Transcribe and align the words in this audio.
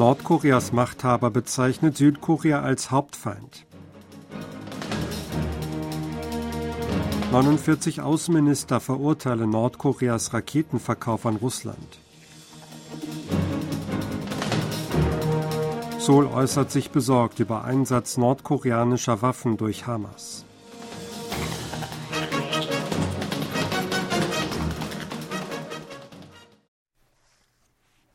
Nordkoreas 0.00 0.72
Machthaber 0.72 1.28
bezeichnet 1.30 1.98
Südkorea 1.98 2.62
als 2.62 2.90
Hauptfeind. 2.90 3.66
49 7.32 8.00
Außenminister 8.00 8.80
verurteilen 8.80 9.50
Nordkoreas 9.50 10.32
Raketenverkauf 10.32 11.26
an 11.26 11.36
Russland. 11.36 12.00
Seoul 15.98 16.28
äußert 16.28 16.70
sich 16.70 16.90
besorgt 16.90 17.38
über 17.38 17.64
Einsatz 17.64 18.16
nordkoreanischer 18.16 19.20
Waffen 19.20 19.58
durch 19.58 19.86
Hamas. 19.86 20.46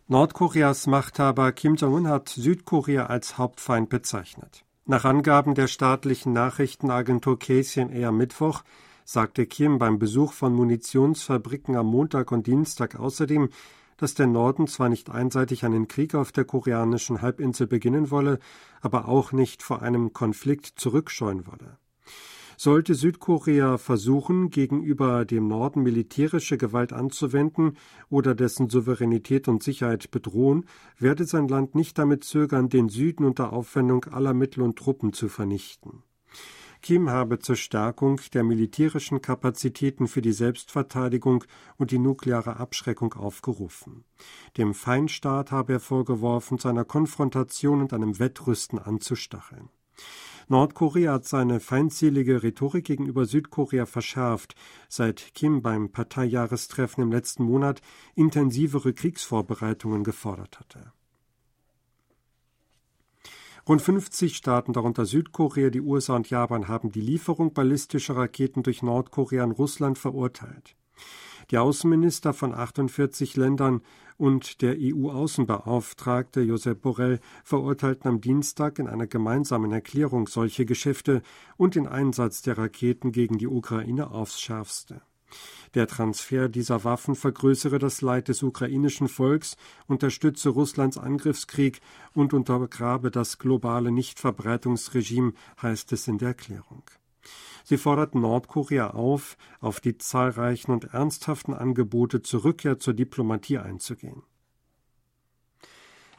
Nordkoreas 0.08 0.86
Machthaber 0.86 1.52
Kim 1.52 1.78
Jong-un 1.78 2.08
hat 2.08 2.30
Südkorea 2.30 3.08
als 3.08 3.40
Hauptfeind 3.40 3.90
bezeichnet. 3.90 4.64
Nach 4.86 5.04
Angaben 5.04 5.56
der 5.56 5.66
staatlichen 5.66 6.32
Nachrichtenagentur 6.32 7.40
KCNA 7.40 8.10
am 8.10 8.18
Mittwoch 8.18 8.62
sagte 9.04 9.48
Kim 9.48 9.80
beim 9.80 9.98
Besuch 9.98 10.34
von 10.34 10.54
Munitionsfabriken 10.54 11.76
am 11.76 11.88
Montag 11.88 12.32
und 12.32 12.46
Dienstag 12.46 13.00
außerdem, 13.00 13.50
dass 13.98 14.14
der 14.14 14.28
Norden 14.28 14.68
zwar 14.68 14.90
nicht 14.90 15.10
einseitig 15.10 15.66
einen 15.66 15.88
Krieg 15.88 16.14
auf 16.14 16.32
der 16.32 16.46
koreanischen 16.46 17.24
Halbinsel 17.24 17.66
beginnen 17.66 18.12
wolle, 18.12 18.38
aber 18.82 19.08
auch 19.08 19.32
nicht 19.32 19.64
vor 19.64 19.82
einem 19.82 20.14
Konflikt 20.14 20.68
zurückscheuen 20.80 21.48
wolle. 21.48 21.80
Sollte 22.58 22.96
Südkorea 22.96 23.78
versuchen, 23.78 24.50
gegenüber 24.50 25.26
dem 25.26 25.48
Norden 25.48 25.84
militärische 25.84 26.58
Gewalt 26.58 26.94
anzuwenden 26.94 27.78
oder 28.10 28.36
dessen 28.36 28.70
Souveränität 28.70 29.48
und 29.48 29.64
Sicherheit 29.64 30.12
bedrohen, 30.12 30.66
werde 30.98 31.26
sein 31.26 31.48
Land 31.48 31.76
nicht 31.76 31.98
damit 31.98 32.24
zögern, 32.24 32.70
den 32.70 32.90
Süden 32.90 33.26
unter 33.26 33.54
Aufwendung 33.54 34.06
aller 34.06 34.34
Mittel 34.34 34.62
und 34.62 34.78
Truppen 34.78 35.14
zu 35.14 35.28
vernichten. 35.28 36.04
Kim 36.86 37.10
habe 37.10 37.40
zur 37.40 37.56
Stärkung 37.56 38.22
der 38.36 38.44
militärischen 38.44 39.20
Kapazitäten 39.20 40.08
für 40.08 40.22
die 40.22 40.34
Selbstverteidigung 40.34 41.44
und 41.78 41.90
die 41.90 41.98
nukleare 41.98 42.58
Abschreckung 42.58 43.14
aufgerufen. 43.14 44.04
Dem 44.58 44.76
Feindstaat 44.76 45.52
habe 45.52 45.74
er 45.74 45.80
vorgeworfen, 45.80 46.60
zu 46.60 46.68
einer 46.68 46.86
Konfrontation 46.86 47.82
und 47.82 47.92
einem 47.92 48.20
Wettrüsten 48.20 48.78
anzustacheln. 48.78 49.70
Nordkorea 50.48 51.14
hat 51.14 51.26
seine 51.26 51.60
feindselige 51.60 52.44
Rhetorik 52.44 52.86
gegenüber 52.86 53.26
Südkorea 53.26 53.86
verschärft, 53.86 54.56
seit 54.88 55.34
Kim 55.34 55.62
beim 55.62 55.92
Parteijahrestreffen 55.92 57.04
im 57.04 57.12
letzten 57.12 57.44
Monat 57.44 57.82
intensivere 58.14 58.94
Kriegsvorbereitungen 58.94 60.04
gefordert 60.04 60.60
hatte. 60.60 60.92
Rund 63.68 63.82
50 63.82 64.38
Staaten, 64.38 64.74
darunter 64.74 65.08
Südkorea, 65.08 65.72
die 65.72 65.82
USA 65.82 66.16
und 66.16 66.30
Japan, 66.30 66.68
haben 66.68 66.92
die 66.92 67.02
Lieferung 67.02 67.52
ballistischer 67.52 68.16
Raketen 68.16 68.62
durch 68.62 68.84
Nordkorea 68.84 69.44
an 69.44 69.50
Russland 69.50 69.98
verurteilt. 69.98 70.76
Die 71.52 71.58
Außenminister 71.58 72.34
von 72.34 72.54
48 72.54 73.36
Ländern 73.36 73.82
und 74.18 74.62
der 74.62 74.76
EU-Außenbeauftragte 74.80 76.42
Josep 76.42 76.82
Borrell 76.82 77.20
verurteilten 77.44 78.10
am 78.10 78.22
Dienstag 78.22 78.80
in 78.80 78.88
einer 78.88 79.08
gemeinsamen 79.08 79.72
Erklärung 79.72 80.28
solche 80.28 80.66
Geschäfte 80.66 81.22
und 81.58 81.76
den 81.76 81.88
Einsatz 81.88 82.42
der 82.42 82.58
Raketen 82.58 83.12
gegen 83.12 83.38
die 83.38 83.48
Ukraine 83.48 84.12
aufs 84.12 84.40
schärfste. 84.42 85.02
Der 85.74 85.88
Transfer 85.88 86.48
dieser 86.48 86.84
Waffen 86.84 87.16
vergrößere 87.16 87.80
das 87.80 88.02
Leid 88.02 88.30
des 88.30 88.42
ukrainischen 88.44 89.10
Volks, 89.10 89.58
unterstütze 89.88 90.50
Russlands 90.50 90.98
Angriffskrieg 90.98 91.82
und 92.14 92.34
untergrabe 92.34 93.12
das 93.12 93.38
globale 93.38 93.92
Nichtverbreitungsregime, 93.92 95.34
heißt 95.62 95.92
es 95.92 96.08
in 96.08 96.18
der 96.18 96.30
Erklärung. 96.30 96.84
Sie 97.64 97.78
forderten 97.78 98.22
Nordkorea 98.22 98.92
auf, 98.92 99.38
auf 99.60 99.80
die 99.80 99.98
zahlreichen 99.98 100.72
und 100.72 100.94
ernsthaften 100.94 101.54
Angebote 101.54 102.22
zur 102.22 102.44
Rückkehr 102.44 102.80
zur 102.80 102.94
Diplomatie 102.94 103.58
einzugehen. 103.58 104.24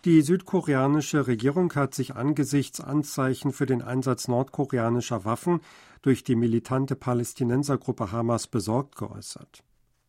Die 0.05 0.23
südkoreanische 0.23 1.27
Regierung 1.27 1.75
hat 1.75 1.95
sich 1.95 2.15
angesichts 2.15 2.81
Anzeichen 2.81 3.53
für 3.53 3.67
den 3.67 3.83
Einsatz 3.83 4.29
nordkoreanischer 4.29 5.25
Waffen 5.25 5.61
durch 6.03 6.23
die 6.23 6.37
militante 6.37 6.95
Palästinensergruppe 6.95 8.13
Hamas 8.13 8.47
besorgt 8.47 8.95
geäußert. 8.95 9.65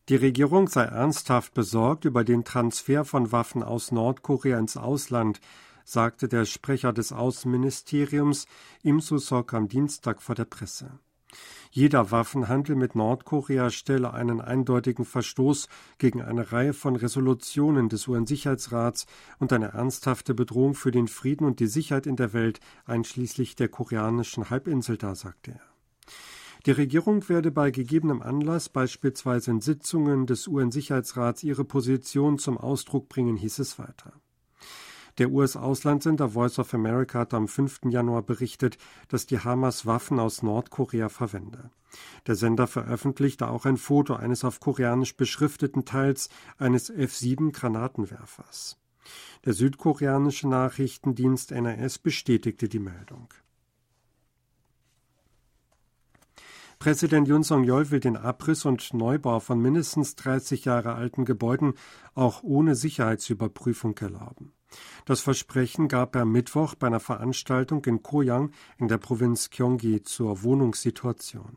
Die 0.08 0.16
Regierung 0.16 0.68
sei 0.68 0.84
ernsthaft 0.84 1.52
besorgt 1.52 2.04
über 2.04 2.24
den 2.24 2.44
Transfer 2.44 3.04
von 3.04 3.32
Waffen 3.32 3.62
aus 3.62 3.92
Nordkorea 3.92 4.58
ins 4.58 4.76
Ausland, 4.76 5.40
sagte 5.88 6.28
der 6.28 6.44
Sprecher 6.44 6.92
des 6.92 7.12
Außenministeriums 7.12 8.46
Im 8.82 9.00
Susok 9.00 9.54
am 9.54 9.68
Dienstag 9.68 10.20
vor 10.20 10.34
der 10.34 10.44
Presse. 10.44 10.98
Jeder 11.70 12.10
Waffenhandel 12.10 12.76
mit 12.76 12.94
Nordkorea 12.94 13.70
stelle 13.70 14.12
einen 14.12 14.42
eindeutigen 14.42 15.06
Verstoß 15.06 15.68
gegen 15.96 16.20
eine 16.20 16.52
Reihe 16.52 16.74
von 16.74 16.94
Resolutionen 16.94 17.88
des 17.88 18.06
UN-Sicherheitsrats 18.06 19.06
und 19.38 19.50
eine 19.52 19.68
ernsthafte 19.68 20.34
Bedrohung 20.34 20.74
für 20.74 20.90
den 20.90 21.08
Frieden 21.08 21.46
und 21.46 21.58
die 21.58 21.66
Sicherheit 21.66 22.06
in 22.06 22.16
der 22.16 22.34
Welt, 22.34 22.60
einschließlich 22.84 23.56
der 23.56 23.68
koreanischen 23.68 24.50
Halbinsel 24.50 24.98
dar, 24.98 25.14
sagte 25.14 25.52
er. 25.52 25.60
Die 26.66 26.72
Regierung 26.72 27.26
werde 27.30 27.50
bei 27.50 27.70
gegebenem 27.70 28.20
Anlass, 28.20 28.68
beispielsweise 28.68 29.52
in 29.52 29.62
Sitzungen 29.62 30.26
des 30.26 30.48
UN-Sicherheitsrats, 30.48 31.44
ihre 31.44 31.64
Position 31.64 32.38
zum 32.38 32.58
Ausdruck 32.58 33.08
bringen, 33.08 33.36
hieß 33.36 33.58
es 33.60 33.78
weiter. 33.78 34.12
Der 35.18 35.30
US-Auslandssender 35.32 36.28
Voice 36.28 36.60
of 36.60 36.72
America 36.74 37.18
hat 37.18 37.34
am 37.34 37.48
5. 37.48 37.80
Januar 37.90 38.22
berichtet, 38.22 38.78
dass 39.08 39.26
die 39.26 39.40
Hamas 39.40 39.84
Waffen 39.84 40.20
aus 40.20 40.44
Nordkorea 40.44 41.08
verwende. 41.08 41.70
Der 42.28 42.36
Sender 42.36 42.68
veröffentlichte 42.68 43.48
auch 43.48 43.64
ein 43.64 43.78
Foto 43.78 44.14
eines 44.14 44.44
auf 44.44 44.60
koreanisch 44.60 45.16
beschrifteten 45.16 45.84
Teils 45.84 46.28
eines 46.56 46.88
F-7 46.88 47.50
Granatenwerfers. 47.52 48.78
Der 49.44 49.54
südkoreanische 49.54 50.48
Nachrichtendienst 50.48 51.50
NRS 51.50 51.98
bestätigte 51.98 52.68
die 52.68 52.78
Meldung. 52.78 53.28
Präsident 56.78 57.26
Yun 57.26 57.42
Song-yeol 57.42 57.90
will 57.90 57.98
den 57.98 58.16
Abriss 58.16 58.64
und 58.64 58.94
Neubau 58.94 59.40
von 59.40 59.60
mindestens 59.60 60.14
30 60.14 60.64
Jahre 60.64 60.94
alten 60.94 61.24
Gebäuden 61.24 61.74
auch 62.14 62.44
ohne 62.44 62.76
Sicherheitsüberprüfung 62.76 63.98
erlauben. 63.98 64.52
Das 65.04 65.20
Versprechen 65.20 65.88
gab 65.88 66.14
er 66.14 66.24
Mittwoch 66.24 66.74
bei 66.74 66.86
einer 66.88 67.00
Veranstaltung 67.00 67.84
in 67.84 68.02
Koyang 68.02 68.52
in 68.76 68.88
der 68.88 68.98
Provinz 68.98 69.50
Gyeonggi 69.50 70.02
zur 70.02 70.42
Wohnungssituation. 70.42 71.56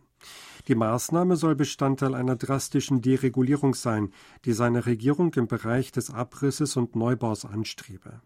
Die 0.67 0.75
Maßnahme 0.75 1.35
soll 1.35 1.55
Bestandteil 1.55 2.13
einer 2.13 2.35
drastischen 2.35 3.01
Deregulierung 3.01 3.73
sein, 3.73 4.13
die 4.45 4.53
seine 4.53 4.85
Regierung 4.85 5.33
im 5.33 5.47
Bereich 5.47 5.91
des 5.91 6.11
Abrisses 6.11 6.77
und 6.77 6.95
Neubaus 6.95 7.45
anstrebe. 7.45 8.21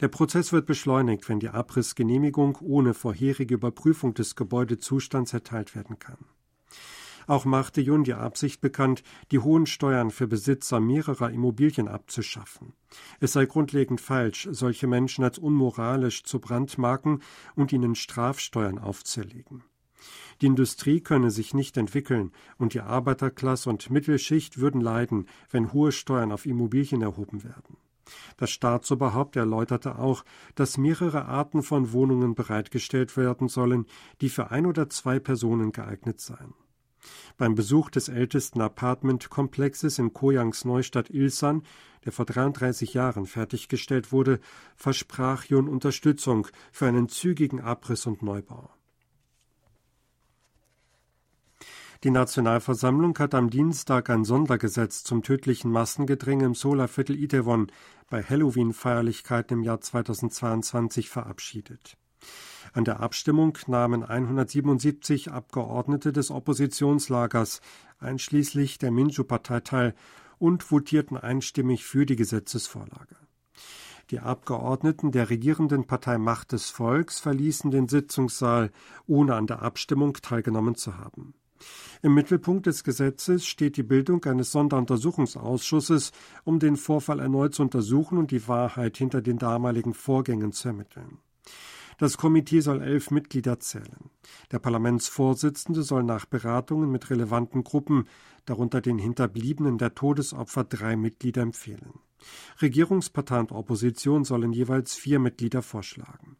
Der 0.00 0.08
Prozess 0.08 0.52
wird 0.52 0.66
beschleunigt, 0.66 1.28
wenn 1.28 1.38
die 1.38 1.50
Abrissgenehmigung 1.50 2.58
ohne 2.60 2.92
vorherige 2.92 3.54
Überprüfung 3.54 4.14
des 4.14 4.34
Gebäudezustands 4.34 5.32
erteilt 5.32 5.76
werden 5.76 5.98
kann. 5.98 6.18
Auch 7.32 7.46
machte 7.46 7.80
Jun 7.80 8.04
die 8.04 8.12
Absicht 8.12 8.60
bekannt, 8.60 9.02
die 9.30 9.38
hohen 9.38 9.64
Steuern 9.64 10.10
für 10.10 10.26
Besitzer 10.26 10.80
mehrerer 10.80 11.30
Immobilien 11.30 11.88
abzuschaffen. 11.88 12.74
Es 13.20 13.32
sei 13.32 13.46
grundlegend 13.46 14.02
falsch, 14.02 14.48
solche 14.50 14.86
Menschen 14.86 15.24
als 15.24 15.38
unmoralisch 15.38 16.24
zu 16.24 16.40
brandmarken 16.40 17.22
und 17.54 17.72
ihnen 17.72 17.94
Strafsteuern 17.94 18.78
aufzuerlegen. 18.78 19.64
Die 20.42 20.46
Industrie 20.46 21.00
könne 21.00 21.30
sich 21.30 21.54
nicht 21.54 21.78
entwickeln 21.78 22.32
und 22.58 22.74
die 22.74 22.82
Arbeiterklasse 22.82 23.70
und 23.70 23.88
Mittelschicht 23.88 24.58
würden 24.58 24.82
leiden, 24.82 25.24
wenn 25.48 25.72
hohe 25.72 25.92
Steuern 25.92 26.32
auf 26.32 26.44
Immobilien 26.44 27.00
erhoben 27.00 27.44
werden. 27.44 27.78
Das 28.36 28.50
Staatsoberhaupt 28.50 29.36
erläuterte 29.36 29.98
auch, 29.98 30.26
dass 30.54 30.76
mehrere 30.76 31.24
Arten 31.24 31.62
von 31.62 31.92
Wohnungen 31.92 32.34
bereitgestellt 32.34 33.16
werden 33.16 33.48
sollen, 33.48 33.86
die 34.20 34.28
für 34.28 34.50
ein 34.50 34.66
oder 34.66 34.90
zwei 34.90 35.18
Personen 35.18 35.72
geeignet 35.72 36.20
seien. 36.20 36.52
Beim 37.36 37.54
Besuch 37.54 37.90
des 37.90 38.08
ältesten 38.08 38.60
Apartmentkomplexes 38.60 39.98
in 39.98 40.12
Koyangs 40.12 40.64
Neustadt 40.64 41.10
Ilsan, 41.10 41.62
der 42.04 42.12
vor 42.12 42.24
33 42.24 42.94
Jahren 42.94 43.26
fertiggestellt 43.26 44.12
wurde, 44.12 44.40
versprach 44.76 45.44
Jun 45.44 45.68
Unterstützung 45.68 46.46
für 46.70 46.86
einen 46.86 47.08
zügigen 47.08 47.60
Abriss 47.60 48.06
und 48.06 48.22
Neubau. 48.22 48.70
Die 52.04 52.10
Nationalversammlung 52.10 53.16
hat 53.20 53.32
am 53.32 53.48
Dienstag 53.48 54.10
ein 54.10 54.24
Sondergesetz 54.24 55.04
zum 55.04 55.22
tödlichen 55.22 55.70
Massengedränge 55.70 56.44
im 56.46 56.56
Solarviertel 56.56 57.14
Itewon 57.14 57.70
bei 58.10 58.24
Halloween-Feierlichkeiten 58.24 59.58
im 59.58 59.62
Jahr 59.62 59.80
2022 59.80 61.08
verabschiedet. 61.08 61.96
An 62.74 62.84
der 62.84 63.00
Abstimmung 63.00 63.58
nahmen 63.66 64.02
177 64.02 65.30
Abgeordnete 65.30 66.10
des 66.10 66.30
Oppositionslagers, 66.30 67.60
einschließlich 67.98 68.78
der 68.78 68.90
Minju-Partei, 68.90 69.60
teil 69.60 69.94
und 70.38 70.62
votierten 70.62 71.18
einstimmig 71.18 71.84
für 71.84 72.06
die 72.06 72.16
Gesetzesvorlage. 72.16 73.16
Die 74.10 74.20
Abgeordneten 74.20 75.12
der 75.12 75.28
regierenden 75.28 75.86
Partei 75.86 76.16
Macht 76.16 76.52
des 76.52 76.70
Volks 76.70 77.20
verließen 77.20 77.70
den 77.70 77.88
Sitzungssaal, 77.88 78.70
ohne 79.06 79.34
an 79.34 79.46
der 79.46 79.62
Abstimmung 79.62 80.14
teilgenommen 80.14 80.74
zu 80.74 80.96
haben. 80.96 81.34
Im 82.00 82.14
Mittelpunkt 82.14 82.66
des 82.66 82.84
Gesetzes 82.84 83.46
steht 83.46 83.76
die 83.76 83.82
Bildung 83.82 84.24
eines 84.24 84.50
Sonderuntersuchungsausschusses, 84.50 86.12
um 86.44 86.58
den 86.58 86.76
Vorfall 86.76 87.20
erneut 87.20 87.54
zu 87.54 87.62
untersuchen 87.62 88.18
und 88.18 88.30
die 88.30 88.48
Wahrheit 88.48 88.96
hinter 88.96 89.20
den 89.20 89.38
damaligen 89.38 89.94
Vorgängen 89.94 90.52
zu 90.52 90.68
ermitteln. 90.68 91.18
Das 92.02 92.16
Komitee 92.16 92.58
soll 92.58 92.82
elf 92.82 93.12
Mitglieder 93.12 93.60
zählen. 93.60 94.10
Der 94.50 94.58
Parlamentsvorsitzende 94.58 95.84
soll 95.84 96.02
nach 96.02 96.26
Beratungen 96.26 96.90
mit 96.90 97.10
relevanten 97.10 97.62
Gruppen, 97.62 98.08
darunter 98.44 98.80
den 98.80 98.98
Hinterbliebenen 98.98 99.78
der 99.78 99.94
Todesopfer, 99.94 100.64
drei 100.64 100.96
Mitglieder 100.96 101.42
empfehlen. 101.42 102.00
Regierungspartei 102.60 103.38
und 103.38 103.52
Opposition 103.52 104.24
sollen 104.24 104.52
jeweils 104.52 104.96
vier 104.96 105.20
Mitglieder 105.20 105.62
vorschlagen. 105.62 106.38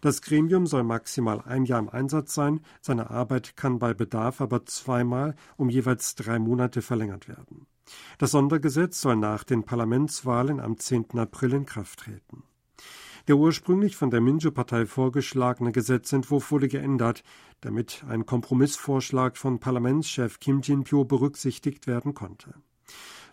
Das 0.00 0.20
Gremium 0.20 0.66
soll 0.66 0.82
maximal 0.82 1.40
ein 1.42 1.64
Jahr 1.64 1.78
im 1.78 1.88
Einsatz 1.88 2.34
sein, 2.34 2.58
seine 2.80 3.08
Arbeit 3.08 3.54
kann 3.54 3.78
bei 3.78 3.94
Bedarf 3.94 4.40
aber 4.40 4.66
zweimal 4.66 5.36
um 5.56 5.68
jeweils 5.68 6.16
drei 6.16 6.40
Monate 6.40 6.82
verlängert 6.82 7.28
werden. 7.28 7.68
Das 8.18 8.32
Sondergesetz 8.32 9.00
soll 9.00 9.14
nach 9.14 9.44
den 9.44 9.62
Parlamentswahlen 9.62 10.58
am 10.58 10.76
10. 10.76 11.20
April 11.20 11.52
in 11.52 11.66
Kraft 11.66 12.00
treten. 12.00 12.42
Der 13.28 13.36
ursprünglich 13.36 13.96
von 13.96 14.10
der 14.10 14.20
Minjo-Partei 14.20 14.86
vorgeschlagene 14.86 15.70
Gesetzentwurf 15.70 16.50
wurde 16.50 16.68
geändert, 16.68 17.22
damit 17.60 18.04
ein 18.08 18.26
Kompromissvorschlag 18.26 19.36
von 19.36 19.60
Parlamentschef 19.60 20.40
Kim 20.40 20.60
Jin-pyo 20.60 21.04
berücksichtigt 21.04 21.86
werden 21.86 22.14
konnte. 22.14 22.54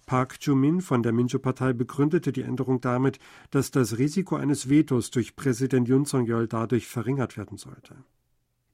Park 0.06 0.38
Joo-min 0.42 0.82
von 0.82 1.04
der 1.04 1.12
Minjo-Partei 1.12 1.74
begründete 1.74 2.32
die 2.32 2.42
Änderung 2.42 2.82
damit, 2.82 3.20
dass 3.52 3.72
das 3.72 3.98
Risiko 3.98 4.36
eines 4.36 4.70
Vetos 4.70 5.12
durch 5.12 5.36
Präsident 5.36 5.88
Yoon 5.88 6.06
Song-yeol 6.06 6.48
dadurch 6.48 6.88
verringert 6.88 7.38
werden 7.38 7.58
sollte. 7.58 7.96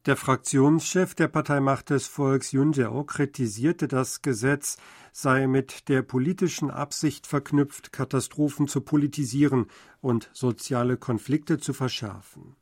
Der 0.06 0.16
Fraktionschef 0.16 1.16
der 1.16 1.28
Partei 1.28 1.60
Macht 1.60 1.90
des 1.90 2.06
Volks 2.06 2.52
Yoon 2.52 2.74
Jae-oh 2.74 3.06
kritisierte, 3.06 3.88
das 3.88 4.22
Gesetz 4.22 4.78
sei 5.12 5.48
mit 5.48 5.90
der 5.90 6.04
politischen 6.04 6.70
Absicht 6.70 7.26
verknüpft, 7.26 7.92
Katastrophen 7.92 8.68
zu 8.68 8.82
politisieren 8.82 9.66
und 10.02 10.30
soziale 10.32 10.98
Konflikte 10.98 11.58
zu 11.58 11.74
verschärfen. 11.74 12.56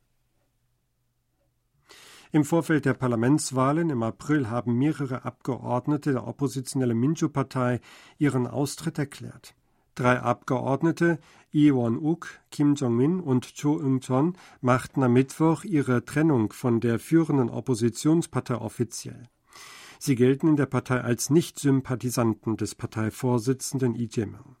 Im 2.32 2.46
Vorfeld 2.46 2.86
der 2.86 2.94
Parlamentswahlen 2.94 3.90
im 3.90 4.02
April 4.02 4.48
haben 4.48 4.78
mehrere 4.78 5.26
Abgeordnete 5.26 6.12
der 6.12 6.26
oppositionellen 6.26 6.98
Minju-Partei 6.98 7.82
ihren 8.16 8.46
Austritt 8.46 8.98
erklärt. 8.98 9.54
Drei 9.94 10.20
Abgeordnete, 10.20 11.18
Lee 11.52 11.72
Won-uk, 11.72 12.40
Kim 12.50 12.74
Jong-min 12.74 13.20
und 13.20 13.54
Cho 13.54 13.78
Eung-chon, 13.78 14.36
machten 14.60 15.04
am 15.04 15.12
Mittwoch 15.12 15.62
ihre 15.62 16.04
Trennung 16.04 16.52
von 16.52 16.80
der 16.80 16.98
führenden 16.98 17.48
Oppositionspartei 17.48 18.56
offiziell. 18.56 19.28
Sie 20.00 20.16
gelten 20.16 20.48
in 20.48 20.56
der 20.56 20.66
Partei 20.66 21.00
als 21.00 21.30
Nicht-Sympathisanten 21.30 22.56
des 22.56 22.74
Parteivorsitzenden 22.74 23.94
Lee 23.94 24.08
Jae-myung. 24.10 24.56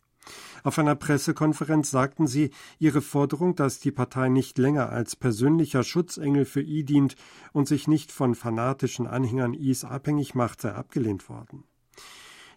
Auf 0.62 0.78
einer 0.78 0.94
Pressekonferenz 0.94 1.90
sagten 1.90 2.26
sie, 2.26 2.50
ihre 2.78 3.02
Forderung, 3.02 3.56
dass 3.56 3.80
die 3.80 3.92
Partei 3.92 4.28
nicht 4.28 4.56
länger 4.56 4.88
als 4.88 5.16
persönlicher 5.16 5.82
Schutzengel 5.82 6.44
für 6.44 6.62
I 6.62 6.84
dient 6.84 7.16
und 7.52 7.68
sich 7.68 7.88
nicht 7.88 8.12
von 8.12 8.34
fanatischen 8.34 9.06
Anhängern 9.06 9.52
Is 9.52 9.84
abhängig 9.84 10.34
macht, 10.34 10.62
sei 10.62 10.72
abgelehnt 10.72 11.28
worden. 11.28 11.64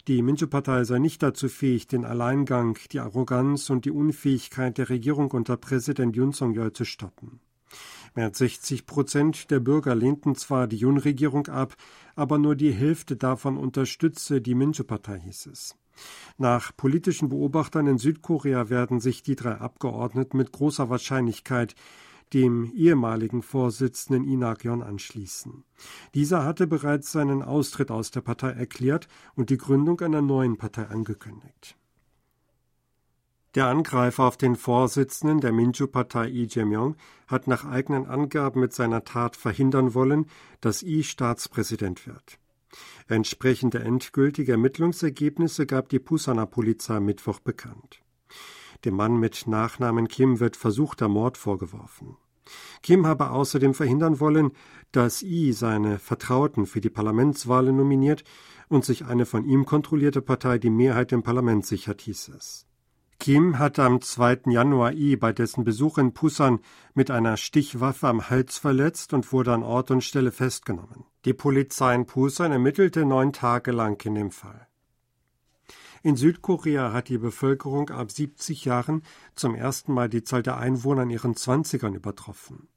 Die 0.07 0.21
Minju-Partei 0.21 0.85
sei 0.85 0.99
nicht 0.99 1.21
dazu 1.21 1.49
fähig, 1.49 1.87
den 1.87 2.05
Alleingang, 2.05 2.77
die 2.93 3.01
Arroganz 3.01 3.69
und 3.69 3.83
die 3.83 3.91
Unfähigkeit 3.91 4.77
der 4.77 4.87
Regierung 4.87 5.31
unter 5.31 5.57
Präsident 5.57 6.15
Yun 6.15 6.31
Song-yeol 6.31 6.71
zu 6.71 6.85
stoppen. 6.85 7.41
Mehr 8.15 8.27
als 8.27 8.37
60 8.37 8.85
Prozent 8.85 9.51
der 9.51 9.59
Bürger 9.59 9.95
lehnten 9.95 10.35
zwar 10.35 10.67
die 10.67 10.77
Yun-Regierung 10.77 11.47
ab, 11.47 11.75
aber 12.15 12.37
nur 12.37 12.55
die 12.55 12.71
Hälfte 12.71 13.17
davon 13.17 13.57
unterstütze 13.57 14.39
die 14.39 14.55
Minju-Partei, 14.55 15.19
hieß 15.19 15.47
es. 15.47 15.75
Nach 16.37 16.71
politischen 16.77 17.27
Beobachtern 17.27 17.87
in 17.87 17.97
Südkorea 17.97 18.69
werden 18.69 19.01
sich 19.01 19.23
die 19.23 19.35
drei 19.35 19.55
Abgeordneten 19.55 20.37
mit 20.37 20.53
großer 20.53 20.89
Wahrscheinlichkeit 20.89 21.75
dem 22.33 22.71
ehemaligen 22.73 23.41
Vorsitzenden 23.41 24.23
Inakyon 24.23 24.83
anschließen. 24.83 25.63
Dieser 26.13 26.43
hatte 26.43 26.67
bereits 26.67 27.11
seinen 27.11 27.41
Austritt 27.41 27.91
aus 27.91 28.11
der 28.11 28.21
Partei 28.21 28.51
erklärt 28.51 29.07
und 29.35 29.49
die 29.49 29.57
Gründung 29.57 30.01
einer 30.01 30.21
neuen 30.21 30.57
Partei 30.57 30.87
angekündigt. 30.87 31.77
Der 33.55 33.67
Angreifer 33.67 34.25
auf 34.25 34.37
den 34.37 34.55
Vorsitzenden 34.55 35.39
der 35.39 35.51
Minju-Partei 35.51 36.27
Lee 36.27 36.47
Jae-myung 36.47 36.95
hat 37.27 37.47
nach 37.47 37.65
eigenen 37.65 38.05
Angaben 38.05 38.59
mit 38.59 38.73
seiner 38.73 39.03
Tat 39.03 39.35
verhindern 39.35 39.93
wollen, 39.93 40.27
dass 40.61 40.83
Lee 40.83 41.01
Staatspräsident 41.01 42.05
wird. 42.05 42.37
Entsprechende 43.07 43.79
endgültige 43.79 44.51
Ermittlungsergebnisse 44.51 45.65
gab 45.65 45.89
die 45.89 45.99
Pusaner 45.99 46.45
Polizei 46.45 46.99
Mittwoch 46.99 47.39
bekannt. 47.39 48.01
Dem 48.85 48.95
Mann 48.95 49.19
mit 49.19 49.47
Nachnamen 49.47 50.07
Kim 50.07 50.39
wird 50.39 50.55
versuchter 50.55 51.07
Mord 51.07 51.37
vorgeworfen. 51.37 52.17
Kim 52.81 53.05
habe 53.05 53.31
außerdem 53.31 53.73
verhindern 53.73 54.19
wollen, 54.19 54.51
dass 54.91 55.21
I 55.21 55.51
seine 55.51 55.99
Vertrauten 55.99 56.65
für 56.65 56.81
die 56.81 56.89
Parlamentswahlen 56.89 57.75
nominiert 57.75 58.23
und 58.69 58.85
sich 58.85 59.05
eine 59.05 59.25
von 59.25 59.45
ihm 59.45 59.65
kontrollierte 59.65 60.21
Partei 60.21 60.57
die 60.57 60.69
Mehrheit 60.69 61.11
im 61.11 61.23
Parlament 61.23 61.65
sichert, 61.65 62.01
hieß 62.01 62.29
es. 62.29 62.65
Kim 63.19 63.57
hatte 63.57 63.83
am 63.83 63.99
2. 63.99 64.41
Januar 64.45 64.93
I 64.93 65.15
bei 65.15 65.33
dessen 65.33 65.63
Besuch 65.63 65.97
in 65.97 66.13
Pusan 66.13 66.59
mit 66.93 67.09
einer 67.09 67.35
Stichwaffe 67.35 68.07
am 68.07 68.29
Hals 68.29 68.59
verletzt 68.59 69.11
und 69.13 69.33
wurde 69.33 69.53
an 69.53 69.63
Ort 69.63 69.89
und 69.89 70.03
Stelle 70.03 70.31
festgenommen. 70.31 71.03
Die 71.25 71.33
Polizei 71.33 71.95
in 71.95 72.05
Pusan 72.05 72.51
ermittelte 72.51 73.05
neun 73.05 73.33
Tage 73.33 73.71
lang 73.71 73.99
in 74.05 74.15
dem 74.15 74.31
Fall. 74.31 74.67
In 76.03 76.15
Südkorea 76.15 76.93
hat 76.93 77.09
die 77.09 77.17
Bevölkerung 77.17 77.89
ab 77.89 78.11
70 78.11 78.65
Jahren 78.65 79.01
zum 79.35 79.55
ersten 79.55 79.93
Mal 79.93 80.09
die 80.09 80.23
Zahl 80.23 80.43
der 80.43 80.57
Einwohner 80.57 81.01
in 81.03 81.09
ihren 81.09 81.35
Zwanzigern 81.35 81.95
übertroffen. 81.95 82.67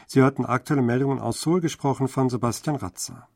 Sie 0.06 0.20
hörten 0.20 0.44
aktuelle 0.44 0.82
Meldungen 0.82 1.18
aus 1.18 1.40
Seoul, 1.40 1.60
gesprochen 1.60 2.08
von 2.08 2.28
Sebastian 2.28 2.76
Ratzer. 2.76 3.28